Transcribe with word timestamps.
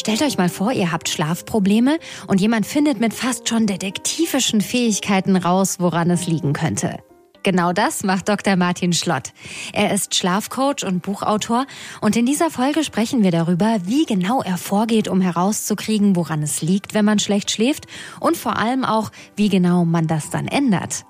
Stellt 0.00 0.22
euch 0.22 0.38
mal 0.38 0.48
vor, 0.48 0.72
ihr 0.72 0.92
habt 0.92 1.10
Schlafprobleme 1.10 1.98
und 2.26 2.40
jemand 2.40 2.64
findet 2.64 3.00
mit 3.00 3.12
fast 3.12 3.50
schon 3.50 3.66
detektivischen 3.66 4.62
Fähigkeiten 4.62 5.36
raus, 5.36 5.76
woran 5.78 6.08
es 6.08 6.26
liegen 6.26 6.54
könnte. 6.54 7.00
Genau 7.42 7.74
das 7.74 8.02
macht 8.02 8.26
Dr. 8.30 8.56
Martin 8.56 8.94
Schlott. 8.94 9.34
Er 9.74 9.92
ist 9.92 10.14
Schlafcoach 10.14 10.86
und 10.86 11.02
Buchautor 11.02 11.66
und 12.00 12.16
in 12.16 12.24
dieser 12.24 12.48
Folge 12.48 12.82
sprechen 12.82 13.22
wir 13.22 13.30
darüber, 13.30 13.76
wie 13.84 14.06
genau 14.06 14.40
er 14.40 14.56
vorgeht, 14.56 15.06
um 15.06 15.20
herauszukriegen, 15.20 16.16
woran 16.16 16.42
es 16.42 16.62
liegt, 16.62 16.94
wenn 16.94 17.04
man 17.04 17.18
schlecht 17.18 17.50
schläft 17.50 17.84
und 18.20 18.38
vor 18.38 18.56
allem 18.56 18.86
auch, 18.86 19.10
wie 19.36 19.50
genau 19.50 19.84
man 19.84 20.06
das 20.06 20.30
dann 20.30 20.48
ändert. 20.48 21.04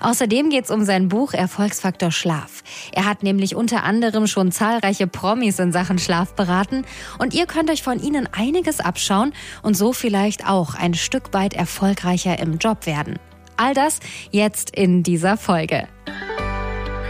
Außerdem 0.00 0.50
geht 0.50 0.64
es 0.64 0.70
um 0.70 0.84
sein 0.84 1.08
Buch 1.08 1.32
Erfolgsfaktor 1.32 2.10
Schlaf. 2.10 2.62
Er 2.92 3.04
hat 3.04 3.22
nämlich 3.22 3.54
unter 3.54 3.84
anderem 3.84 4.26
schon 4.26 4.52
zahlreiche 4.52 5.06
Promis 5.06 5.58
in 5.58 5.72
Sachen 5.72 5.98
Schlaf 5.98 6.34
beraten 6.34 6.84
und 7.18 7.34
ihr 7.34 7.46
könnt 7.46 7.70
euch 7.70 7.82
von 7.82 8.02
ihnen 8.02 8.28
einiges 8.32 8.80
abschauen 8.80 9.32
und 9.62 9.76
so 9.76 9.92
vielleicht 9.92 10.46
auch 10.48 10.74
ein 10.74 10.94
Stück 10.94 11.32
weit 11.32 11.54
erfolgreicher 11.54 12.38
im 12.38 12.58
Job 12.58 12.86
werden. 12.86 13.18
All 13.56 13.74
das 13.74 14.00
jetzt 14.30 14.70
in 14.70 15.02
dieser 15.02 15.36
Folge. 15.36 15.88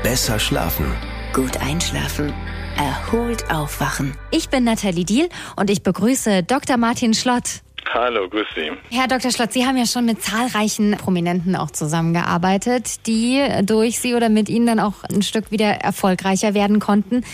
Besser 0.02 0.38
schlafen. 0.38 0.86
Gut 1.33 1.59
einschlafen. 1.59 2.33
Erholt 2.77 3.50
aufwachen. 3.50 4.14
Ich 4.30 4.48
bin 4.48 4.64
Nathalie 4.64 5.05
Diel 5.05 5.28
und 5.56 5.69
ich 5.69 5.83
begrüße 5.83 6.42
Dr. 6.45 6.77
Martin 6.77 7.12
Schlott. 7.12 7.62
Hallo, 7.92 8.28
grüß 8.28 8.47
Sie. 8.55 8.70
Herr 8.91 9.09
Dr. 9.09 9.30
Schlott, 9.30 9.52
Sie 9.52 9.66
haben 9.66 9.77
ja 9.77 9.87
schon 9.87 10.05
mit 10.05 10.23
zahlreichen 10.23 10.97
Prominenten 10.98 11.56
auch 11.56 11.70
zusammengearbeitet, 11.70 13.06
die 13.06 13.42
durch 13.62 13.98
Sie 13.98 14.14
oder 14.14 14.28
mit 14.28 14.48
Ihnen 14.48 14.66
dann 14.66 14.80
auch 14.80 15.05
ein 15.05 15.23
Stück 15.23 15.51
wieder 15.51 15.69
erfolgreicher 15.69 16.55
werden 16.55 16.80
konnten. 16.80 17.24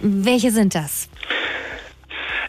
Welche 0.00 0.50
sind 0.50 0.74
das? 0.74 1.08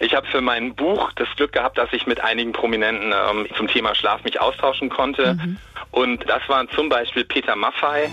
Ich 0.02 0.14
habe 0.14 0.28
für 0.28 0.42
mein 0.42 0.76
Buch 0.76 1.12
das 1.16 1.30
Glück 1.38 1.54
gehabt, 1.54 1.78
dass 1.78 1.94
ich 1.94 2.06
mit 2.06 2.22
einigen 2.22 2.52
Prominenten 2.52 3.14
ähm, 3.14 3.48
zum 3.56 3.68
Thema 3.68 3.96
Schlaf 3.96 4.24
mich 4.26 4.42
austauschen 4.42 4.90
konnte. 4.90 5.36
Mhm. 5.36 5.58
Und 5.92 6.30
das 6.30 6.42
waren 6.50 6.68
zum 6.76 6.90
Beispiel 6.90 7.24
Peter 7.24 7.56
Maffei. 7.56 8.10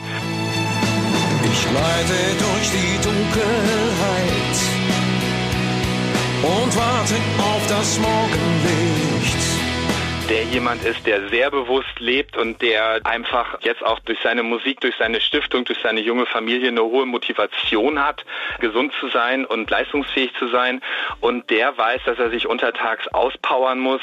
Ich 1.43 1.65
leite 1.65 2.19
durch 2.39 2.71
die 2.71 3.03
Dunkelheit 3.03 4.30
und 6.43 6.77
warte 6.77 7.15
auf 7.39 7.67
das 7.69 7.99
Morgenlicht 7.99 8.91
der 10.31 10.45
jemand 10.45 10.85
ist, 10.85 11.05
der 11.07 11.29
sehr 11.29 11.51
bewusst 11.51 11.99
lebt 11.99 12.37
und 12.37 12.63
der 12.63 13.01
einfach 13.03 13.59
jetzt 13.63 13.85
auch 13.85 13.99
durch 13.99 14.21
seine 14.23 14.45
Musik, 14.45 14.81
durch 14.81 14.95
seine 14.97 15.21
Stiftung, 15.21 15.65
durch 15.65 15.81
seine 15.83 16.01
junge 16.01 16.25
Familie 16.25 16.69
eine 16.69 16.85
hohe 16.85 17.05
Motivation 17.05 17.99
hat, 17.99 18.25
gesund 18.61 18.93
zu 19.01 19.09
sein 19.09 19.45
und 19.45 19.69
leistungsfähig 19.69 20.33
zu 20.39 20.47
sein. 20.47 20.83
Und 21.21 21.51
der 21.51 21.77
weiß, 21.77 22.03
dass 22.07 22.21
er 22.21 22.31
sich 22.31 22.47
untertags 22.47 23.09
auspowern 23.09 23.81
muss 23.81 24.03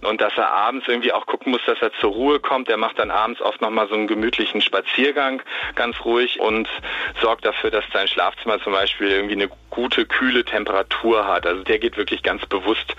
und 0.00 0.22
dass 0.22 0.32
er 0.38 0.50
abends 0.50 0.88
irgendwie 0.88 1.12
auch 1.12 1.26
gucken 1.26 1.52
muss, 1.52 1.60
dass 1.66 1.82
er 1.82 1.92
zur 2.00 2.12
Ruhe 2.12 2.40
kommt. 2.40 2.68
Der 2.68 2.78
macht 2.78 2.98
dann 2.98 3.10
abends 3.10 3.42
oft 3.42 3.60
nochmal 3.60 3.86
so 3.88 3.94
einen 3.96 4.06
gemütlichen 4.06 4.62
Spaziergang, 4.62 5.42
ganz 5.74 6.02
ruhig 6.06 6.40
und 6.40 6.70
sorgt 7.20 7.44
dafür, 7.44 7.70
dass 7.70 7.84
sein 7.92 8.08
Schlafzimmer 8.08 8.62
zum 8.62 8.72
Beispiel 8.72 9.08
irgendwie 9.08 9.34
eine 9.34 9.50
gute, 9.70 10.06
kühle 10.06 10.44
Temperatur 10.44 11.26
hat. 11.26 11.46
Also 11.46 11.62
der 11.62 11.78
geht 11.78 11.96
wirklich 11.96 12.22
ganz 12.22 12.44
bewusst 12.46 12.94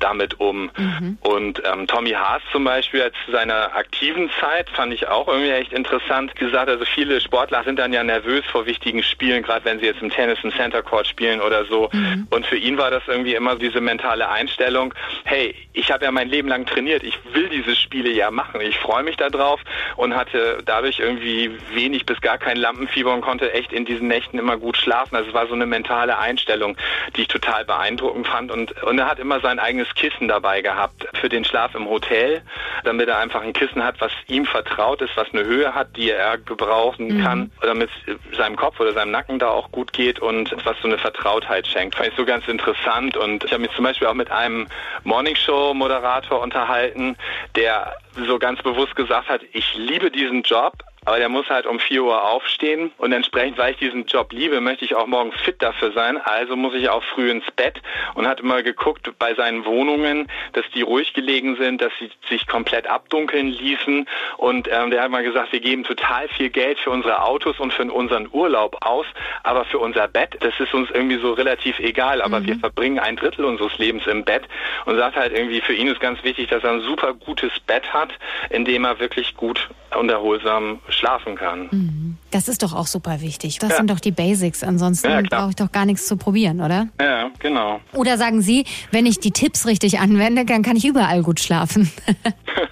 damit 0.00 0.40
um. 0.40 0.70
Mhm. 0.76 1.18
Und 1.20 1.62
ähm, 1.64 1.86
Tommy 1.86 2.10
Haas 2.10 2.42
zum 2.52 2.64
Beispiel 2.64 3.02
als 3.02 3.14
seiner 3.30 3.74
aktiven 3.74 4.30
Zeit 4.40 4.68
fand 4.70 4.92
ich 4.92 5.08
auch 5.08 5.28
irgendwie 5.28 5.50
echt 5.50 5.72
interessant 5.72 6.34
gesagt. 6.36 6.68
Also 6.68 6.84
viele 6.84 7.20
Sportler 7.20 7.64
sind 7.64 7.78
dann 7.78 7.92
ja 7.92 8.02
nervös 8.02 8.44
vor 8.46 8.66
wichtigen 8.66 9.02
Spielen, 9.02 9.42
gerade 9.42 9.64
wenn 9.64 9.78
sie 9.78 9.86
jetzt 9.86 10.02
im 10.02 10.10
Tennis 10.10 10.38
im 10.42 10.52
Center 10.52 10.82
Court 10.82 11.06
spielen 11.06 11.40
oder 11.40 11.64
so. 11.64 11.88
Mhm. 11.92 12.26
Und 12.30 12.46
für 12.46 12.56
ihn 12.56 12.78
war 12.78 12.90
das 12.90 13.02
irgendwie 13.06 13.34
immer 13.34 13.56
diese 13.56 13.80
mentale 13.80 14.28
Einstellung, 14.28 14.94
hey, 15.24 15.54
ich 15.72 15.90
habe 15.90 16.04
ja 16.04 16.10
mein 16.10 16.28
Leben 16.28 16.48
lang 16.48 16.66
trainiert, 16.66 17.02
ich 17.02 17.18
will 17.32 17.48
diese 17.48 17.76
Spiele 17.76 18.10
ja 18.10 18.30
machen, 18.30 18.60
ich 18.60 18.78
freue 18.78 19.02
mich 19.02 19.16
darauf 19.16 19.60
und 19.96 20.14
hatte 20.14 20.58
dadurch 20.64 20.98
irgendwie 20.98 21.50
wenig 21.72 22.06
bis 22.06 22.20
gar 22.20 22.38
kein 22.38 22.56
Lampenfieber 22.56 23.12
und 23.12 23.20
konnte 23.20 23.52
echt 23.52 23.72
in 23.72 23.84
diesen 23.84 24.08
Nächten 24.08 24.38
immer 24.38 24.56
gut 24.56 24.76
schlafen. 24.76 25.16
Also 25.16 25.28
es 25.28 25.34
war 25.34 25.46
so 25.46 25.54
eine 25.54 25.66
mentale 25.66 26.15
Einstellung, 26.18 26.76
die 27.14 27.22
ich 27.22 27.28
total 27.28 27.64
beeindruckend 27.64 28.26
fand. 28.26 28.50
Und, 28.50 28.82
und 28.82 28.98
er 28.98 29.08
hat 29.08 29.18
immer 29.18 29.40
sein 29.40 29.58
eigenes 29.58 29.94
Kissen 29.94 30.28
dabei 30.28 30.62
gehabt 30.62 31.06
für 31.14 31.28
den 31.28 31.44
Schlaf 31.44 31.74
im 31.74 31.88
Hotel, 31.88 32.42
damit 32.84 33.08
er 33.08 33.18
einfach 33.18 33.42
ein 33.42 33.52
Kissen 33.52 33.82
hat, 33.82 34.00
was 34.00 34.12
ihm 34.26 34.46
vertraut 34.46 35.02
ist, 35.02 35.16
was 35.16 35.28
eine 35.32 35.44
Höhe 35.44 35.74
hat, 35.74 35.96
die 35.96 36.10
er 36.10 36.38
gebrauchen 36.38 37.18
mhm. 37.18 37.22
kann, 37.22 37.52
damit 37.62 37.90
es 38.06 38.36
seinem 38.36 38.56
Kopf 38.56 38.80
oder 38.80 38.92
seinem 38.92 39.10
Nacken 39.10 39.38
da 39.38 39.48
auch 39.48 39.70
gut 39.72 39.92
geht 39.92 40.18
und 40.18 40.54
was 40.64 40.76
so 40.80 40.88
eine 40.88 40.98
Vertrautheit 40.98 41.66
schenkt. 41.66 41.94
Fand 41.94 42.08
ich 42.08 42.16
so 42.16 42.24
ganz 42.24 42.46
interessant. 42.48 43.16
Und 43.16 43.44
ich 43.44 43.52
habe 43.52 43.62
mich 43.62 43.72
zum 43.72 43.84
Beispiel 43.84 44.08
auch 44.08 44.14
mit 44.14 44.30
einem 44.30 44.66
Morningshow-Moderator 45.04 46.40
unterhalten, 46.40 47.16
der 47.54 47.94
so 48.26 48.38
ganz 48.38 48.62
bewusst 48.62 48.96
gesagt 48.96 49.28
hat, 49.28 49.42
ich 49.52 49.74
liebe 49.76 50.10
diesen 50.10 50.42
Job, 50.42 50.82
aber 51.06 51.18
der 51.18 51.28
muss 51.28 51.48
halt 51.48 51.66
um 51.66 51.78
4 51.78 52.02
Uhr 52.02 52.28
aufstehen 52.28 52.90
und 52.98 53.12
entsprechend, 53.12 53.58
weil 53.58 53.72
ich 53.72 53.78
diesen 53.78 54.06
Job 54.06 54.32
liebe, 54.32 54.60
möchte 54.60 54.84
ich 54.84 54.96
auch 54.96 55.06
morgens 55.06 55.36
fit 55.40 55.62
dafür 55.62 55.92
sein. 55.92 56.18
Also 56.18 56.56
muss 56.56 56.74
ich 56.74 56.88
auch 56.88 57.02
früh 57.14 57.30
ins 57.30 57.48
Bett 57.52 57.80
und 58.14 58.26
hat 58.26 58.40
immer 58.40 58.62
geguckt 58.64 59.08
bei 59.18 59.34
seinen 59.34 59.64
Wohnungen, 59.64 60.26
dass 60.52 60.64
die 60.74 60.82
ruhig 60.82 61.14
gelegen 61.14 61.56
sind, 61.56 61.80
dass 61.80 61.92
sie 62.00 62.10
sich 62.28 62.48
komplett 62.48 62.88
abdunkeln 62.88 63.46
ließen. 63.46 64.08
Und 64.36 64.68
ähm, 64.68 64.90
der 64.90 65.02
hat 65.02 65.10
mal 65.12 65.22
gesagt, 65.22 65.52
wir 65.52 65.60
geben 65.60 65.84
total 65.84 66.28
viel 66.28 66.50
Geld 66.50 66.80
für 66.80 66.90
unsere 66.90 67.22
Autos 67.22 67.60
und 67.60 67.72
für 67.72 67.84
unseren 67.84 68.28
Urlaub 68.32 68.84
aus, 68.84 69.06
aber 69.44 69.64
für 69.64 69.78
unser 69.78 70.08
Bett, 70.08 70.36
das 70.40 70.58
ist 70.58 70.74
uns 70.74 70.90
irgendwie 70.90 71.18
so 71.18 71.34
relativ 71.34 71.78
egal. 71.78 72.20
Aber 72.20 72.40
mhm. 72.40 72.46
wir 72.46 72.56
verbringen 72.56 72.98
ein 72.98 73.14
Drittel 73.14 73.44
unseres 73.44 73.78
Lebens 73.78 74.08
im 74.08 74.24
Bett 74.24 74.42
und 74.86 74.96
sagt 74.96 75.14
halt 75.14 75.32
irgendwie, 75.32 75.60
für 75.60 75.72
ihn 75.72 75.86
ist 75.86 76.00
ganz 76.00 76.24
wichtig, 76.24 76.48
dass 76.48 76.64
er 76.64 76.72
ein 76.72 76.80
super 76.80 77.14
gutes 77.14 77.52
Bett 77.60 77.94
hat, 77.94 78.10
in 78.50 78.64
dem 78.64 78.84
er 78.84 78.98
wirklich 78.98 79.36
gut 79.36 79.68
und 79.96 80.10
erholsam 80.10 80.80
schlafen 80.96 81.36
kann. 81.36 81.68
Mhm. 81.70 82.16
Das 82.30 82.48
ist 82.48 82.62
doch 82.62 82.74
auch 82.74 82.86
super 82.86 83.20
wichtig. 83.20 83.58
Das 83.58 83.70
ja. 83.70 83.76
sind 83.76 83.90
doch 83.90 84.00
die 84.00 84.10
Basics. 84.10 84.62
Ansonsten 84.62 85.10
ja, 85.10 85.22
brauche 85.22 85.50
ich 85.50 85.56
doch 85.56 85.72
gar 85.72 85.86
nichts 85.86 86.06
zu 86.06 86.16
probieren, 86.16 86.60
oder? 86.60 86.88
Ja, 87.00 87.30
genau. 87.38 87.80
Oder 87.94 88.18
sagen 88.18 88.42
Sie, 88.42 88.64
wenn 88.90 89.06
ich 89.06 89.20
die 89.20 89.30
Tipps 89.30 89.66
richtig 89.66 89.98
anwende, 89.98 90.44
dann 90.44 90.62
kann 90.62 90.76
ich 90.76 90.84
überall 90.84 91.22
gut 91.22 91.40
schlafen. 91.40 91.90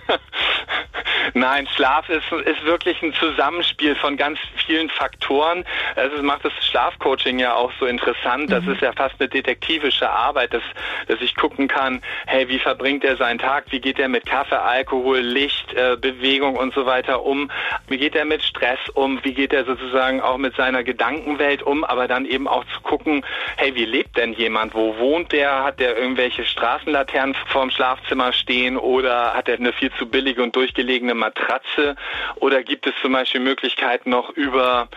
Nein, 1.36 1.66
Schlaf 1.74 2.08
ist, 2.08 2.30
ist 2.30 2.64
wirklich 2.64 3.02
ein 3.02 3.12
Zusammenspiel 3.14 3.96
von 3.96 4.16
ganz 4.16 4.38
vielen 4.66 4.88
Faktoren. 4.88 5.64
Also 5.96 6.22
macht 6.22 6.44
das 6.44 6.52
Schlafcoaching 6.60 7.40
ja 7.40 7.54
auch 7.56 7.72
so 7.80 7.86
interessant. 7.86 8.52
Das 8.52 8.64
mhm. 8.64 8.72
ist 8.72 8.82
ja 8.82 8.92
fast 8.92 9.16
eine 9.18 9.28
detektivische 9.28 10.08
Arbeit, 10.08 10.54
dass, 10.54 10.62
dass 11.08 11.20
ich 11.20 11.34
gucken 11.34 11.66
kann, 11.66 12.00
hey, 12.26 12.48
wie 12.48 12.60
verbringt 12.60 13.02
er 13.02 13.16
seinen 13.16 13.40
Tag? 13.40 13.64
Wie 13.70 13.80
geht 13.80 13.98
er 13.98 14.08
mit 14.08 14.26
Kaffee, 14.26 14.54
Alkohol, 14.54 15.18
Licht, 15.18 15.74
äh, 15.74 15.96
Bewegung 15.96 16.54
und 16.54 16.72
so 16.72 16.86
weiter 16.86 17.24
um? 17.24 17.50
Wie 17.88 17.98
geht 17.98 18.14
er 18.14 18.24
mit 18.24 18.44
Stress 18.44 18.78
um? 18.94 19.18
Wie 19.24 19.34
geht 19.34 19.52
er 19.52 19.64
sozusagen 19.64 20.20
auch 20.20 20.38
mit 20.38 20.54
seiner 20.54 20.84
Gedankenwelt 20.84 21.64
um? 21.64 21.82
Aber 21.82 22.06
dann 22.06 22.26
eben 22.26 22.46
auch 22.46 22.64
zu 22.66 22.80
gucken, 22.82 23.26
hey, 23.56 23.74
wie 23.74 23.86
lebt 23.86 24.16
denn 24.16 24.34
jemand? 24.34 24.72
Wo 24.72 24.96
wohnt 24.98 25.32
der? 25.32 25.64
Hat 25.64 25.80
der 25.80 25.98
irgendwelche 25.98 26.44
Straßenlaternen 26.44 27.34
vorm 27.46 27.72
Schlafzimmer 27.72 28.32
stehen 28.32 28.76
oder 28.76 29.34
hat 29.34 29.48
er 29.48 29.56
eine 29.56 29.72
viel 29.72 29.90
zu 29.98 30.06
billige 30.06 30.40
und 30.40 30.54
durchgelegene 30.54 31.23
Matratze? 31.24 31.96
Oder 32.36 32.62
gibt 32.62 32.86
es 32.86 32.94
zum 33.00 33.12
Beispiel 33.12 33.40
Möglichkeiten 33.40 34.10
noch 34.10 34.30
über 34.30 34.88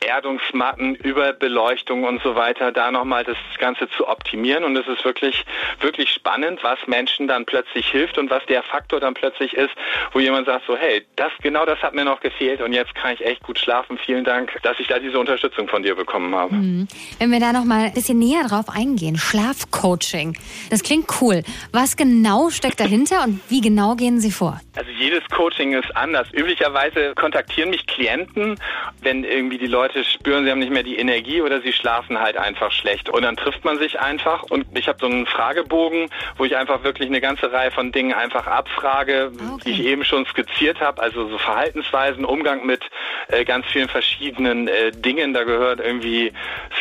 Erdungsmatten, 0.00 0.94
über 0.94 1.32
Beleuchtung 1.32 2.04
und 2.04 2.22
so 2.22 2.34
weiter, 2.34 2.72
da 2.72 2.90
nochmal 2.90 3.24
das 3.24 3.36
Ganze 3.58 3.88
zu 3.90 4.08
optimieren. 4.08 4.64
Und 4.64 4.76
es 4.76 4.86
ist 4.86 5.04
wirklich, 5.04 5.44
wirklich 5.80 6.10
spannend, 6.10 6.60
was 6.62 6.78
Menschen 6.86 7.28
dann 7.28 7.44
plötzlich 7.44 7.86
hilft 7.88 8.18
und 8.18 8.30
was 8.30 8.44
der 8.46 8.62
Faktor 8.62 9.00
dann 9.00 9.14
plötzlich 9.14 9.54
ist, 9.54 9.70
wo 10.12 10.20
jemand 10.20 10.46
sagt 10.46 10.66
so, 10.66 10.76
hey, 10.76 11.04
das, 11.16 11.30
genau 11.42 11.66
das 11.66 11.80
hat 11.82 11.94
mir 11.94 12.04
noch 12.04 12.20
gefehlt 12.20 12.60
und 12.62 12.72
jetzt 12.72 12.94
kann 12.94 13.14
ich 13.14 13.24
echt 13.24 13.42
gut 13.42 13.58
schlafen. 13.58 13.98
Vielen 13.98 14.24
Dank, 14.24 14.52
dass 14.62 14.78
ich 14.78 14.86
da 14.86 14.98
diese 14.98 15.18
Unterstützung 15.18 15.68
von 15.68 15.82
dir 15.82 15.94
bekommen 15.94 16.34
habe. 16.34 16.54
Mhm. 16.54 16.88
Wenn 17.18 17.30
wir 17.30 17.40
da 17.40 17.52
nochmal 17.52 17.86
ein 17.86 17.94
bisschen 17.94 18.18
näher 18.18 18.44
drauf 18.48 18.66
eingehen, 18.68 19.16
Schlafcoaching. 19.16 20.36
Das 20.70 20.82
klingt 20.82 21.06
cool. 21.20 21.42
Was 21.72 21.96
genau 21.96 22.50
steckt 22.50 22.80
dahinter 22.80 23.24
und 23.24 23.40
wie 23.48 23.60
genau 23.60 23.96
gehen 23.96 24.20
Sie 24.20 24.30
vor? 24.30 24.60
Also 24.76 24.90
jedes 24.90 25.22
Coaching 25.28 25.74
ist 25.74 25.94
anders. 25.96 26.28
Üblicherweise 26.32 27.14
kontaktieren 27.14 27.70
mich 27.70 27.86
Klienten, 27.86 28.58
wenn 29.02 29.24
irgendwie 29.24 29.58
die 29.58 29.66
Leute 29.66 29.89
Leute 29.90 30.04
spüren, 30.04 30.44
sie 30.44 30.50
haben 30.52 30.60
nicht 30.60 30.72
mehr 30.72 30.84
die 30.84 30.98
Energie 30.98 31.42
oder 31.42 31.60
sie 31.62 31.72
schlafen 31.72 32.20
halt 32.20 32.36
einfach 32.36 32.70
schlecht. 32.70 33.08
Und 33.08 33.22
dann 33.22 33.36
trifft 33.36 33.64
man 33.64 33.78
sich 33.78 33.98
einfach 33.98 34.44
und 34.44 34.66
ich 34.74 34.86
habe 34.86 34.98
so 35.00 35.06
einen 35.06 35.26
Fragebogen, 35.26 36.08
wo 36.36 36.44
ich 36.44 36.56
einfach 36.56 36.84
wirklich 36.84 37.08
eine 37.08 37.20
ganze 37.20 37.50
Reihe 37.50 37.72
von 37.72 37.90
Dingen 37.90 38.12
einfach 38.12 38.46
abfrage, 38.46 39.32
okay. 39.34 39.62
die 39.64 39.70
ich 39.70 39.84
eben 39.84 40.04
schon 40.04 40.26
skizziert 40.26 40.80
habe. 40.80 41.02
Also 41.02 41.28
so 41.28 41.38
Verhaltensweisen, 41.38 42.24
Umgang 42.24 42.64
mit 42.66 42.82
äh, 43.28 43.44
ganz 43.44 43.66
vielen 43.66 43.88
verschiedenen 43.88 44.68
äh, 44.68 44.92
Dingen. 44.92 45.34
Da 45.34 45.42
gehört 45.42 45.80
irgendwie 45.80 46.32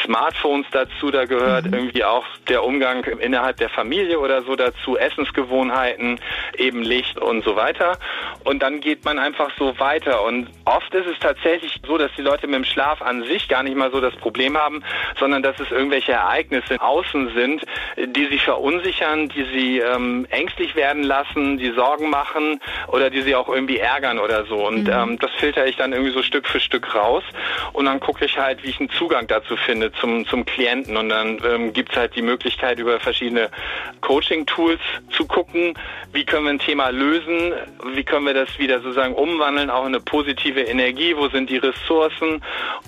Smartphones 0.04 0.68
dazu, 0.72 1.10
da 1.10 1.26
gehört 1.26 1.66
mhm. 1.66 1.74
irgendwie 1.74 2.04
auch 2.04 2.26
der 2.48 2.64
Umgang 2.64 3.04
innerhalb 3.06 3.58
der 3.58 3.70
Familie 3.70 4.20
oder 4.20 4.44
so 4.44 4.56
dazu, 4.56 4.98
Essensgewohnheiten, 4.98 6.20
eben 6.58 6.84
Licht 6.84 7.18
und 7.18 7.44
so 7.44 7.56
weiter. 7.56 7.98
Und 8.50 8.64
dann 8.64 8.82
geht 8.82 9.06
man 9.06 9.20
einfach 9.20 9.52
so 9.60 9.78
weiter. 9.78 10.24
Und 10.24 10.48
oft 10.66 10.92
ist 10.96 11.06
es 11.06 11.20
tatsächlich 11.20 11.80
so, 11.86 12.00
dass 12.00 12.10
die 12.18 12.24
Leute 12.24 12.48
mit 12.48 12.56
dem 12.56 12.64
Schlaf 12.64 13.00
an 13.00 13.24
sich 13.26 13.48
gar 13.48 13.62
nicht 13.62 13.76
mal 13.76 13.92
so 13.92 14.02
das 14.02 14.16
Problem 14.16 14.58
haben, 14.58 14.84
sondern 15.20 15.44
dass 15.44 15.60
es 15.60 15.70
irgendwelche 15.70 16.14
Ereignisse 16.14 16.82
außen 16.82 17.32
sind, 17.36 17.64
die 17.96 18.26
sie 18.26 18.40
verunsichern, 18.40 19.30
die 19.30 19.46
sie 19.54 19.78
ähm, 19.78 20.26
ängstlich 20.32 20.76
werden 20.76 21.04
lassen, 21.04 21.60
die 21.60 21.70
Sorgen 21.74 22.10
machen 22.10 22.60
oder 22.88 23.12
die 23.12 23.22
sie 23.22 23.36
auch 23.36 23.50
irgendwie 23.50 23.78
ärgern 23.78 24.18
oder 24.18 24.44
so. 24.48 24.66
Und 24.66 24.86
mhm. 24.86 24.94
ähm, 24.94 25.20
das 25.20 25.30
filter 25.38 25.68
ich 25.68 25.76
dann 25.76 25.94
irgendwie 25.94 26.14
so 26.14 26.24
Stück 26.24 26.48
für 26.48 26.60
Stück 26.60 26.96
raus 26.96 27.24
und 27.74 27.86
dann 27.86 28.00
gucke 28.00 28.26
ich 28.26 28.40
halt, 28.40 28.64
wie 28.64 28.70
ich 28.70 28.80
einen 28.80 28.90
Zugang 28.90 29.28
dazu 29.28 29.58
finde 29.58 29.92
zum, 29.92 30.26
zum 30.26 30.44
Klienten. 30.44 30.98
Und 30.98 31.10
dann 31.10 31.40
ähm, 31.46 31.72
gibt 31.72 31.92
es 31.92 31.98
halt 31.98 32.16
die 32.16 32.24
Möglichkeit, 32.24 32.80
über 32.80 33.00
verschiedene 33.00 33.52
Coaching-Tools 34.02 34.82
zu 35.12 35.28
gucken, 35.28 35.76
wie 36.14 36.26
können 36.26 36.46
wir 36.46 36.52
ein 36.52 36.60
Thema 36.60 36.90
lösen, 36.90 37.54
wie 37.94 38.04
können 38.04 38.26
wir 38.26 38.39
das 38.40 38.60
wieder 38.60 38.80
sozusagen 38.80 39.14
umwandeln, 39.14 39.70
auch 39.70 39.82
in 39.82 39.96
eine 39.96 40.00
positive 40.00 40.62
Energie, 40.62 41.16
wo 41.16 41.28
sind 41.30 41.50
die 41.50 41.58
Ressourcen. 41.58 42.42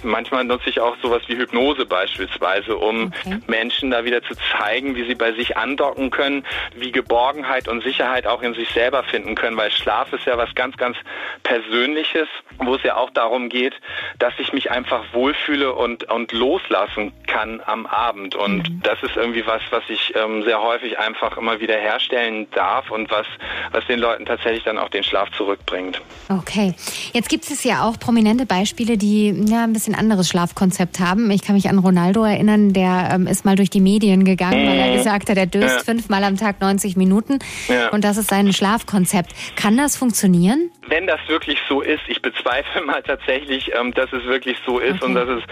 Manchmal 0.04 0.44
nutze 0.44 0.70
ich 0.70 0.80
auch 0.80 0.96
sowas 1.02 1.22
wie 1.28 1.38
Hypnose 1.38 1.86
beispielsweise, 1.86 2.78
um 2.78 3.08
okay. 3.08 3.40
Menschen 3.48 3.92
da 3.92 4.06
wieder 4.06 4.22
zu 4.24 4.34
zeigen, 4.58 4.96
wie 4.96 5.06
sie 5.06 5.16
bei 5.16 5.34
sich 5.34 5.58
andocken 5.58 6.10
können, 6.10 6.46
wie 6.76 6.92
Geborgenheit 6.92 7.68
und 7.68 7.84
Sicherheit 7.84 8.28
auch 8.28 8.42
in 8.42 8.54
sich 8.54 8.70
selber 8.70 9.04
finden 9.04 9.36
können, 9.36 9.58
weil 9.58 9.72
Schlaf 9.72 10.14
ist 10.14 10.26
ja 10.26 10.38
was 10.38 10.54
ganz, 10.56 10.78
ganz 10.78 10.98
Persönliches, 11.44 12.28
wo 12.58 12.76
es 12.76 12.84
ja 12.84 12.96
auch 12.96 13.10
darum 13.12 13.50
geht, 13.50 13.74
dass 14.20 14.34
ich 14.38 14.54
mich 14.54 14.72
einfach 14.72 15.04
wohlfühle 15.14 15.74
und, 15.74 16.06
und 16.06 16.32
loslassen 16.32 17.12
kann 17.28 17.62
am 17.66 17.86
Abend. 17.86 18.36
Und 18.36 18.70
mhm. 18.70 18.82
das 18.84 19.02
ist 19.04 19.16
irgendwie 19.16 19.46
was, 19.46 19.62
was 19.72 19.84
ich 19.90 20.14
ähm, 20.16 20.44
sehr 20.44 20.62
häufig 20.62 21.00
einfach 21.00 21.38
immer 21.38 21.60
wieder 21.60 21.76
herstellen 21.76 22.50
darf 22.52 22.92
und 22.92 23.10
was, 23.12 23.26
was 23.72 23.86
den 23.88 24.00
Leuten 24.00 24.26
tatsächlich 24.26 24.64
dann 24.64 24.78
auch 24.78 24.90
den 24.90 25.04
Schlaf 25.04 25.31
zurückbringt. 25.38 26.02
Okay. 26.30 26.74
Jetzt 27.14 27.30
gibt 27.30 27.50
es 27.50 27.64
ja 27.64 27.84
auch 27.84 28.00
prominente 28.00 28.46
Beispiele, 28.46 28.98
die 28.98 29.30
ja 29.48 29.64
ein 29.64 29.74
bisschen 29.74 29.96
anderes 29.96 30.30
Schlafkonzept 30.30 31.00
haben. 31.00 31.30
Ich 31.32 31.42
kann 31.42 31.56
mich 31.56 31.70
an 31.70 31.80
Ronaldo 31.80 32.24
erinnern, 32.24 32.74
der 32.74 33.10
ähm, 33.14 33.28
ist 33.28 33.44
mal 33.46 33.56
durch 33.56 33.70
die 33.70 33.82
Medien 33.82 34.24
gegangen, 34.24 34.64
mhm. 34.64 34.70
weil 34.70 34.80
er 34.80 34.92
mhm. 34.92 34.98
gesagt 34.98 35.30
hat, 35.30 35.38
er 35.38 35.46
döst 35.46 35.78
ja. 35.78 35.84
fünfmal 35.84 36.24
am 36.24 36.38
Tag 36.38 36.62
90 36.62 36.96
Minuten 36.96 37.40
ja. 37.68 37.90
und 37.90 38.04
das 38.04 38.18
ist 38.18 38.30
sein 38.30 38.52
Schlafkonzept. 38.54 39.32
Kann 39.56 39.78
das 39.78 39.98
funktionieren? 39.98 40.72
Wenn 40.88 41.08
das 41.08 41.20
wirklich 41.28 41.60
so 41.68 41.82
ist, 41.82 42.02
ich 42.08 42.22
bezweifle 42.22 42.82
mal 42.82 43.02
tatsächlich, 43.04 43.72
ähm, 43.80 43.94
dass 43.94 44.12
es 44.14 44.24
wirklich 44.26 44.58
so 44.66 44.80
ist 44.80 45.02
okay. 45.02 45.06
und 45.06 45.16
dass 45.16 45.30
es 45.30 45.44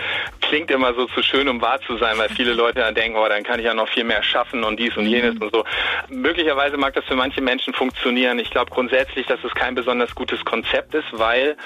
klingt 0.42 0.72
immer 0.72 0.94
so 0.94 1.06
zu 1.06 1.22
schön, 1.22 1.48
um 1.48 1.62
wahr 1.62 1.80
zu 1.82 1.98
sein, 1.98 2.18
weil 2.18 2.30
viele 2.30 2.54
Leute 2.54 2.80
dann 2.80 2.96
denken, 2.96 3.18
oh, 3.18 3.28
dann 3.28 3.44
kann 3.44 3.60
ich 3.60 3.66
ja 3.66 3.74
noch 3.74 3.88
viel 3.90 4.04
mehr 4.04 4.24
schaffen 4.24 4.64
und 4.64 4.80
dies 4.80 4.96
und 4.98 5.06
mhm. 5.06 5.10
jenes 5.10 5.38
und 5.40 5.54
so. 5.54 5.64
Möglicherweise 6.10 6.78
mag 6.78 6.94
das 6.94 7.06
für 7.06 7.16
manche 7.16 7.42
Menschen 7.42 7.74
funktionieren. 7.74 8.40
Ich 8.40 8.50
glaube 8.50 8.72
grundsätzlich, 8.72 9.26
dass 9.28 9.40
es 9.44 9.54
kein 9.54 9.69
besonders 9.76 10.14
gutes 10.16 10.44
Konzept 10.46 10.94
ist, 10.94 11.08
weil 11.12 11.58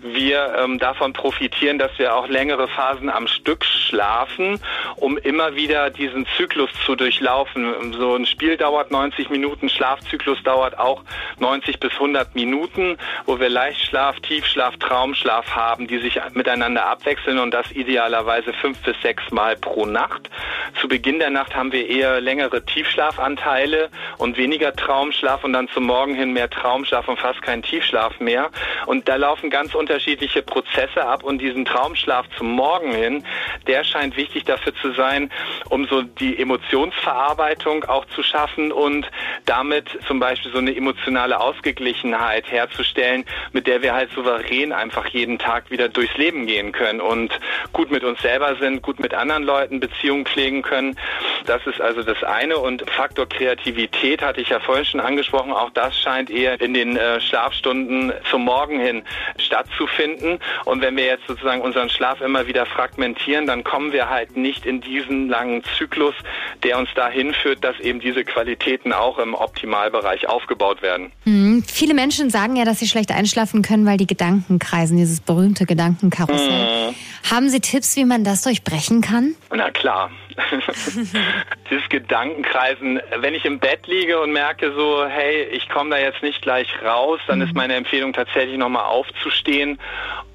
wir 0.00 0.54
ähm, 0.58 0.78
davon 0.78 1.12
profitieren, 1.12 1.78
dass 1.78 1.96
wir 1.98 2.14
auch 2.14 2.28
längere 2.28 2.68
Phasen 2.68 3.10
am 3.10 3.26
Stück 3.26 3.64
schlafen, 3.64 4.60
um 4.96 5.18
immer 5.18 5.54
wieder 5.54 5.90
diesen 5.90 6.26
Zyklus 6.36 6.70
zu 6.86 6.96
durchlaufen. 6.96 7.92
So 7.92 8.14
ein 8.14 8.26
Spiel 8.26 8.56
dauert 8.56 8.90
90 8.90 9.30
Minuten, 9.30 9.68
Schlafzyklus 9.68 10.42
dauert 10.42 10.78
auch 10.78 11.02
90 11.38 11.80
bis 11.80 11.92
100 11.92 12.34
Minuten, 12.34 12.96
wo 13.26 13.38
wir 13.38 13.48
Leichtschlaf, 13.48 14.20
Tiefschlaf, 14.20 14.76
Traumschlaf 14.78 15.54
haben, 15.54 15.86
die 15.86 15.98
sich 15.98 16.18
miteinander 16.32 16.86
abwechseln 16.86 17.38
und 17.38 17.52
das 17.52 17.70
idealerweise 17.72 18.52
fünf 18.52 18.78
bis 18.82 19.00
sechs 19.02 19.30
Mal 19.30 19.56
pro 19.56 19.86
Nacht. 19.86 20.30
Zu 20.80 20.88
Beginn 20.88 21.18
der 21.18 21.30
Nacht 21.30 21.54
haben 21.54 21.72
wir 21.72 21.86
eher 21.88 22.20
längere 22.20 22.64
Tiefschlafanteile 22.64 23.90
und 24.18 24.36
weniger 24.36 24.74
Traumschlaf 24.74 25.44
und 25.44 25.52
dann 25.52 25.68
zum 25.68 25.84
Morgen 25.84 26.14
hin 26.14 26.32
mehr 26.32 26.48
Traumschlaf 26.48 27.08
und 27.08 27.18
fast 27.18 27.42
kein 27.42 27.51
Tiefschlaf 27.60 28.18
mehr. 28.20 28.50
Und 28.86 29.08
da 29.08 29.16
laufen 29.16 29.50
ganz 29.50 29.74
unterschiedliche 29.74 30.40
Prozesse 30.40 31.04
ab 31.04 31.22
und 31.24 31.38
diesen 31.38 31.66
Traumschlaf 31.66 32.26
zum 32.38 32.52
Morgen 32.52 32.94
hin, 32.94 33.24
der 33.66 33.84
scheint 33.84 34.16
wichtig 34.16 34.44
dafür 34.44 34.74
zu 34.76 34.92
sein, 34.92 35.30
um 35.68 35.86
so 35.86 36.00
die 36.00 36.38
Emotionsverarbeitung 36.38 37.84
auch 37.84 38.06
zu 38.06 38.22
schaffen 38.22 38.72
und 38.72 39.10
damit 39.44 39.98
zum 40.06 40.20
Beispiel 40.20 40.52
so 40.52 40.58
eine 40.58 40.74
emotionale 40.74 41.40
Ausgeglichenheit 41.40 42.50
herzustellen, 42.50 43.24
mit 43.52 43.66
der 43.66 43.82
wir 43.82 43.92
halt 43.92 44.10
souverän 44.12 44.72
einfach 44.72 45.06
jeden 45.08 45.38
Tag 45.38 45.70
wieder 45.70 45.88
durchs 45.88 46.16
Leben 46.16 46.46
gehen 46.46 46.72
können 46.72 47.00
und 47.00 47.38
gut 47.72 47.90
mit 47.90 48.04
uns 48.04 48.22
selber 48.22 48.56
sind, 48.56 48.82
gut 48.82 49.00
mit 49.00 49.14
anderen 49.14 49.42
Leuten 49.42 49.80
Beziehungen 49.80 50.24
pflegen 50.24 50.62
können. 50.62 50.96
Das 51.46 51.66
ist 51.66 51.80
also 51.80 52.02
das 52.02 52.22
eine 52.22 52.58
und 52.58 52.88
Faktor 52.90 53.28
Kreativität 53.28 54.22
hatte 54.22 54.40
ich 54.40 54.50
ja 54.50 54.60
vorhin 54.60 54.84
schon 54.84 55.00
angesprochen. 55.00 55.52
Auch 55.52 55.70
das 55.70 55.98
scheint 55.98 56.30
eher 56.30 56.60
in 56.60 56.74
den 56.74 56.96
äh, 56.96 57.20
Schlafstunden 57.42 58.12
zum 58.30 58.44
Morgen 58.44 58.78
hin 58.78 59.02
stattzufinden. 59.38 60.38
Und 60.64 60.80
wenn 60.80 60.96
wir 60.96 61.04
jetzt 61.04 61.26
sozusagen 61.26 61.60
unseren 61.60 61.88
Schlaf 61.88 62.20
immer 62.20 62.46
wieder 62.46 62.66
fragmentieren, 62.66 63.46
dann 63.46 63.64
kommen 63.64 63.92
wir 63.92 64.08
halt 64.08 64.36
nicht 64.36 64.64
in 64.64 64.80
diesen 64.80 65.28
langen 65.28 65.62
Zyklus, 65.76 66.14
der 66.62 66.78
uns 66.78 66.88
dahin 66.94 67.34
führt, 67.34 67.64
dass 67.64 67.78
eben 67.80 68.00
diese 68.00 68.24
Qualitäten 68.24 68.92
auch 68.92 69.18
im 69.18 69.34
Optimalbereich 69.34 70.28
aufgebaut 70.28 70.82
werden. 70.82 71.10
Mhm. 71.24 71.64
Viele 71.66 71.94
Menschen 71.94 72.30
sagen 72.30 72.54
ja, 72.56 72.64
dass 72.64 72.78
sie 72.78 72.86
schlecht 72.86 73.10
einschlafen 73.10 73.62
können, 73.62 73.86
weil 73.86 73.96
die 73.96 74.06
Gedanken 74.06 74.58
kreisen, 74.58 74.96
dieses 74.96 75.20
berühmte 75.20 75.66
Gedankenkarussell. 75.66 76.90
Mhm. 76.90 76.94
Haben 77.30 77.48
Sie 77.48 77.60
Tipps, 77.60 77.96
wie 77.96 78.04
man 78.04 78.24
das 78.24 78.42
durchbrechen 78.42 79.00
kann? 79.00 79.34
Na 79.54 79.70
klar. 79.70 80.10
Dieses 81.70 81.88
Gedankenkreisen, 81.88 83.00
wenn 83.18 83.34
ich 83.34 83.44
im 83.44 83.58
Bett 83.58 83.86
liege 83.86 84.20
und 84.20 84.32
merke 84.32 84.72
so, 84.74 85.04
hey, 85.06 85.44
ich 85.44 85.68
komme 85.68 85.90
da 85.90 85.98
jetzt 85.98 86.22
nicht 86.22 86.42
gleich 86.42 86.68
raus, 86.84 87.20
dann 87.26 87.38
mhm. 87.38 87.46
ist 87.46 87.54
meine 87.54 87.74
Empfehlung 87.74 88.12
tatsächlich 88.12 88.58
nochmal 88.58 88.84
aufzustehen 88.84 89.78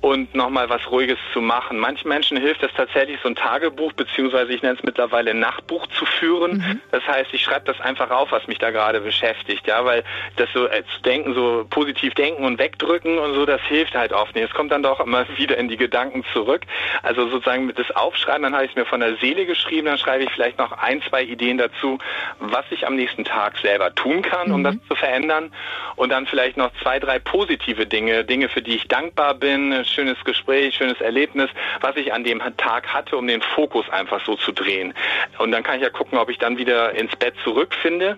und 0.01 0.35
nochmal 0.35 0.69
was 0.69 0.89
Ruhiges 0.91 1.17
zu 1.33 1.41
machen. 1.41 1.79
Manchen 1.79 2.07
Menschen 2.07 2.37
hilft 2.37 2.63
es 2.63 2.71
tatsächlich, 2.75 3.19
so 3.21 3.29
ein 3.29 3.35
Tagebuch, 3.35 3.93
beziehungsweise 3.93 4.53
ich 4.53 4.61
nenne 4.61 4.77
es 4.77 4.83
mittlerweile 4.83 5.33
Nachtbuch 5.33 5.87
zu 5.87 6.05
führen. 6.05 6.57
Mhm. 6.57 6.81
Das 6.91 7.05
heißt, 7.07 7.33
ich 7.33 7.41
schreibe 7.41 7.65
das 7.65 7.81
einfach 7.81 8.11
auf, 8.11 8.31
was 8.31 8.47
mich 8.47 8.59
da 8.59 8.71
gerade 8.71 9.01
beschäftigt, 9.01 9.67
ja, 9.67 9.83
weil 9.85 10.03
das 10.35 10.49
so 10.53 10.67
äh, 10.67 10.83
zu 10.95 11.01
denken, 11.01 11.33
so 11.33 11.65
positiv 11.69 12.13
denken 12.13 12.43
und 12.43 12.59
wegdrücken 12.59 13.17
und 13.17 13.33
so, 13.33 13.45
das 13.45 13.61
hilft 13.63 13.95
halt 13.95 14.13
oft 14.13 14.35
nicht. 14.35 14.45
Es 14.45 14.53
kommt 14.53 14.71
dann 14.71 14.83
doch 14.83 14.99
immer 14.99 15.25
wieder 15.37 15.57
in 15.57 15.67
die 15.67 15.77
Gedanken 15.77 16.23
zurück. 16.31 16.61
Also 17.03 17.27
sozusagen 17.29 17.65
mit 17.65 17.79
das 17.79 17.89
Aufschreiben, 17.91 18.43
dann 18.43 18.53
habe 18.53 18.65
ich 18.65 18.71
es 18.71 18.75
mir 18.75 18.85
von 18.85 18.99
der 18.99 19.17
Seele 19.17 19.45
geschrieben, 19.45 19.86
dann 19.87 19.97
schreibe 19.97 20.23
ich 20.23 20.31
vielleicht 20.31 20.57
noch 20.57 20.71
ein, 20.71 21.01
zwei 21.03 21.23
Ideen 21.23 21.57
dazu, 21.57 21.97
was 22.39 22.65
ich 22.69 22.85
am 22.85 22.95
nächsten 22.95 23.25
Tag 23.25 23.57
selber 23.57 23.93
tun 23.95 24.21
kann, 24.21 24.51
um 24.51 24.61
mhm. 24.61 24.63
das 24.63 24.75
zu 24.87 24.95
verändern. 24.95 25.51
Und 25.95 26.09
dann 26.09 26.27
vielleicht 26.27 26.57
noch 26.57 26.71
zwei, 26.81 26.99
drei 26.99 27.19
positive 27.19 27.85
Dinge, 27.85 28.23
Dinge, 28.23 28.49
für 28.49 28.61
die 28.61 28.75
ich 28.75 28.87
dankbar 28.87 29.33
bin, 29.33 29.83
schönes 29.85 30.23
Gespräch, 30.23 30.75
schönes 30.75 31.01
Erlebnis, 31.01 31.49
was 31.81 31.95
ich 31.95 32.13
an 32.13 32.23
dem 32.23 32.41
Tag 32.57 32.87
hatte, 32.93 33.17
um 33.17 33.27
den 33.27 33.41
Fokus 33.41 33.89
einfach 33.89 34.23
so 34.25 34.35
zu 34.35 34.51
drehen. 34.51 34.93
Und 35.37 35.51
dann 35.51 35.63
kann 35.63 35.77
ich 35.77 35.81
ja 35.81 35.89
gucken, 35.89 36.17
ob 36.17 36.29
ich 36.29 36.37
dann 36.37 36.57
wieder 36.57 36.91
ins 36.93 37.15
Bett 37.15 37.33
zurückfinde. 37.43 38.17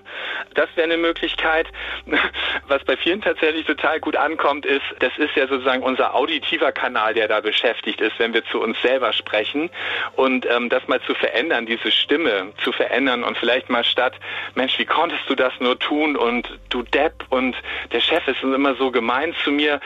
Das 0.55 0.69
wäre 0.75 0.85
eine 0.85 0.97
Möglichkeit. 0.97 1.67
Was 2.67 2.83
bei 2.83 2.97
vielen 2.97 3.21
tatsächlich 3.21 3.65
total 3.65 3.99
gut 3.99 4.15
ankommt, 4.15 4.65
ist, 4.65 4.83
das 4.99 5.11
ist 5.17 5.35
ja 5.35 5.47
sozusagen 5.47 5.83
unser 5.83 6.15
auditiver 6.15 6.71
Kanal, 6.71 7.13
der 7.13 7.27
da 7.27 7.39
beschäftigt 7.39 8.01
ist, 8.01 8.17
wenn 8.19 8.33
wir 8.33 8.43
zu 8.45 8.61
uns 8.61 8.81
selber 8.81 9.13
sprechen. 9.13 9.69
Und 10.15 10.45
ähm, 10.45 10.69
das 10.69 10.87
mal 10.87 11.01
zu 11.01 11.13
verändern, 11.13 11.58
diese 11.65 11.91
Stimme 11.91 12.53
zu 12.63 12.71
verändern 12.71 13.23
und 13.23 13.37
vielleicht 13.37 13.69
mal 13.69 13.83
statt, 13.83 14.13
Mensch, 14.55 14.77
wie 14.79 14.85
konntest 14.85 15.21
du 15.27 15.35
das 15.35 15.53
nur 15.59 15.77
tun 15.79 16.15
und 16.15 16.59
du 16.69 16.83
Depp 16.83 17.25
und 17.29 17.55
der 17.91 18.01
Chef 18.01 18.27
ist 18.27 18.41
immer 18.43 18.75
so 18.75 18.91
gemein 18.91 19.35
zu 19.43 19.51
mir, 19.51 19.79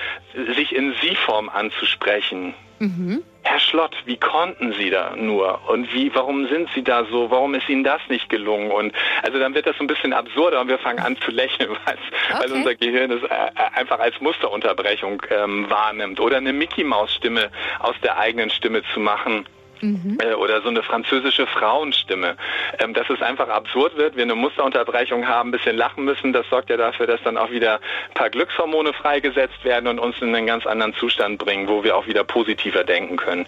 sich 0.55 0.75
in 0.75 0.93
Sie-Form 1.01 1.49
anzusprechen. 1.49 2.53
Mhm. 2.79 3.23
Herr 3.43 3.59
Schlott, 3.59 3.95
wie 4.05 4.17
konnten 4.17 4.73
Sie 4.73 4.89
da 4.89 5.15
nur? 5.15 5.69
Und 5.69 5.93
wie, 5.93 6.13
warum 6.15 6.47
sind 6.47 6.69
Sie 6.73 6.83
da 6.83 7.05
so? 7.05 7.29
Warum 7.29 7.53
ist 7.55 7.67
Ihnen 7.67 7.83
das 7.83 8.01
nicht 8.07 8.29
gelungen? 8.29 8.71
Und 8.71 8.93
also 9.21 9.37
dann 9.37 9.53
wird 9.53 9.67
das 9.67 9.77
so 9.77 9.83
ein 9.83 9.87
bisschen 9.87 10.13
absurder 10.13 10.61
und 10.61 10.69
wir 10.69 10.79
fangen 10.79 10.99
an 10.99 11.17
zu 11.17 11.31
lächeln, 11.31 11.69
weil, 11.85 11.97
okay. 12.29 12.39
weil 12.39 12.51
unser 12.51 12.75
Gehirn 12.75 13.11
es 13.11 13.23
äh, 13.23 13.27
äh, 13.27 13.79
einfach 13.79 13.99
als 13.99 14.19
Musterunterbrechung 14.21 15.21
ähm, 15.29 15.69
wahrnimmt. 15.69 16.19
Oder 16.19 16.37
eine 16.37 16.53
Mickey-Maus-Stimme 16.53 17.51
aus 17.79 17.95
der 18.01 18.17
eigenen 18.17 18.49
Stimme 18.49 18.81
zu 18.93 18.99
machen 18.99 19.45
Mhm. 19.81 20.17
Äh, 20.21 20.33
oder 20.33 20.61
so 20.61 20.69
eine 20.69 20.83
französische 20.83 21.47
Frauenstimme. 21.47 22.37
Ähm, 22.79 22.93
dass 22.93 23.09
es 23.09 23.21
einfach 23.21 23.49
absurd 23.49 23.97
wird, 23.97 24.15
wir 24.15 24.23
eine 24.23 24.35
Musterunterbrechung 24.35 25.27
haben, 25.27 25.49
ein 25.49 25.51
bisschen 25.51 25.77
lachen 25.77 26.05
müssen, 26.05 26.33
das 26.33 26.47
sorgt 26.49 26.69
ja 26.69 26.77
dafür, 26.77 27.07
dass 27.07 27.21
dann 27.23 27.37
auch 27.37 27.51
wieder 27.51 27.75
ein 27.75 28.13
paar 28.13 28.29
Glückshormone 28.29 28.93
freigesetzt 28.93 29.63
werden 29.63 29.87
und 29.87 29.99
uns 29.99 30.15
in 30.21 30.33
einen 30.33 30.47
ganz 30.47 30.65
anderen 30.65 30.93
Zustand 30.95 31.39
bringen, 31.39 31.67
wo 31.67 31.83
wir 31.83 31.97
auch 31.97 32.07
wieder 32.07 32.23
positiver 32.23 32.83
denken 32.83 33.17
können. 33.17 33.45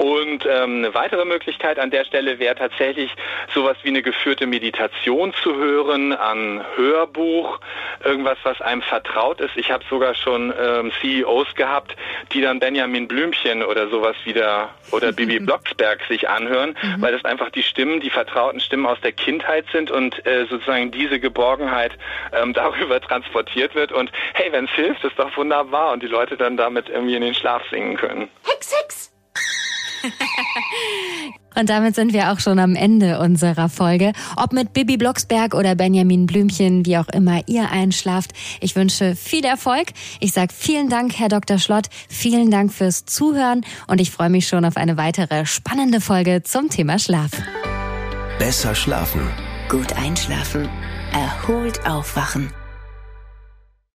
Und 0.00 0.46
ähm, 0.46 0.78
eine 0.78 0.94
weitere 0.94 1.26
Möglichkeit 1.26 1.78
an 1.78 1.90
der 1.90 2.06
Stelle 2.06 2.38
wäre 2.38 2.54
tatsächlich 2.54 3.14
sowas 3.52 3.76
wie 3.82 3.88
eine 3.88 4.00
geführte 4.00 4.46
Meditation 4.46 5.34
zu 5.42 5.54
hören, 5.54 6.14
an 6.14 6.64
Hörbuch, 6.76 7.60
irgendwas, 8.02 8.38
was 8.42 8.62
einem 8.62 8.80
vertraut 8.80 9.42
ist. 9.42 9.58
Ich 9.58 9.70
habe 9.70 9.84
sogar 9.90 10.14
schon 10.14 10.54
ähm, 10.58 10.90
CEOs 11.02 11.54
gehabt, 11.54 11.96
die 12.32 12.40
dann 12.40 12.60
Benjamin 12.60 13.08
Blümchen 13.08 13.62
oder 13.62 13.90
sowas 13.90 14.16
wieder 14.24 14.70
oder 14.90 15.12
Bibi 15.20 15.38
Blocksberg 15.38 16.00
sich 16.08 16.30
anhören, 16.30 16.78
mhm. 16.80 17.02
weil 17.02 17.12
das 17.12 17.26
einfach 17.26 17.50
die 17.50 17.62
Stimmen, 17.62 18.00
die 18.00 18.08
vertrauten 18.08 18.60
Stimmen 18.60 18.86
aus 18.86 19.02
der 19.02 19.12
Kindheit 19.12 19.66
sind 19.70 19.90
und 19.90 20.24
äh, 20.24 20.46
sozusagen 20.46 20.90
diese 20.92 21.20
Geborgenheit 21.20 21.92
ähm, 22.32 22.52
darüber 22.54 23.02
transportiert 23.02 23.74
wird. 23.74 23.92
Und 23.92 24.10
hey, 24.32 24.50
wenn 24.50 24.64
es 24.64 24.70
hilft, 24.70 25.04
ist 25.04 25.18
doch 25.18 25.36
wunderbar 25.36 25.92
und 25.92 26.02
die 26.02 26.08
Leute 26.08 26.38
dann 26.38 26.56
damit 26.56 26.88
irgendwie 26.88 27.16
in 27.16 27.22
den 27.22 27.34
Schlaf 27.34 27.60
singen 27.70 27.98
können. 27.98 28.30
Hex, 28.46 28.74
Hex! 28.74 29.19
Und 31.56 31.68
damit 31.68 31.94
sind 31.94 32.12
wir 32.12 32.32
auch 32.32 32.40
schon 32.40 32.58
am 32.58 32.76
Ende 32.76 33.18
unserer 33.18 33.68
Folge. 33.68 34.12
Ob 34.36 34.52
mit 34.52 34.72
Bibi 34.72 34.96
Blocksberg 34.96 35.54
oder 35.54 35.74
Benjamin 35.74 36.26
Blümchen, 36.26 36.86
wie 36.86 36.96
auch 36.96 37.08
immer 37.08 37.40
ihr 37.48 37.70
einschlaft. 37.70 38.32
Ich 38.60 38.76
wünsche 38.76 39.16
viel 39.16 39.44
Erfolg. 39.44 39.88
Ich 40.20 40.32
sage 40.32 40.54
vielen 40.56 40.88
Dank, 40.88 41.18
Herr 41.18 41.28
Dr. 41.28 41.58
Schlott. 41.58 41.88
Vielen 42.08 42.50
Dank 42.50 42.72
fürs 42.72 43.04
Zuhören 43.04 43.62
und 43.88 44.00
ich 44.00 44.10
freue 44.10 44.30
mich 44.30 44.46
schon 44.46 44.64
auf 44.64 44.76
eine 44.76 44.96
weitere 44.96 45.44
spannende 45.44 46.00
Folge 46.00 46.42
zum 46.44 46.68
Thema 46.68 46.98
Schlaf. 46.98 47.30
Besser 48.38 48.74
schlafen. 48.74 49.28
Gut 49.68 49.92
einschlafen. 49.92 50.68
Erholt 51.12 51.86
aufwachen. 51.86 52.50